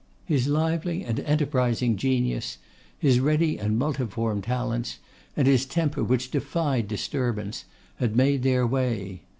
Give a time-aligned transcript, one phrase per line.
[0.25, 2.57] His lively and enterprising genius,
[2.97, 4.97] his ready and multiform talents,
[5.37, 7.65] and his temper which defied disturbance,
[7.97, 9.21] had made their way.